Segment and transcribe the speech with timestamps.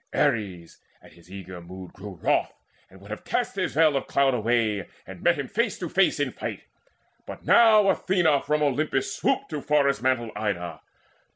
[0.15, 2.51] Ares at his eager mood Grew wroth,
[2.89, 6.19] and would have cast his veil of cloud Away, and met him face to face
[6.19, 6.63] in fight,
[7.27, 10.81] But now Athena from Olympus swooped To forest mantled Ida.